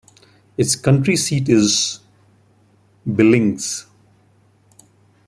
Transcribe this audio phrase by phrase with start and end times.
[0.57, 1.99] Its county seat is
[3.05, 3.85] Billings.